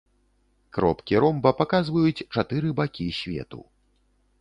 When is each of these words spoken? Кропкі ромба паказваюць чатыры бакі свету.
Кропкі 0.77 1.19
ромба 1.25 1.53
паказваюць 1.61 2.25
чатыры 2.33 2.75
бакі 2.83 3.09
свету. 3.23 3.59